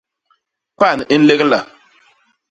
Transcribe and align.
Pan 0.79 0.99
i 1.13 1.15
nlegla. 1.21 1.59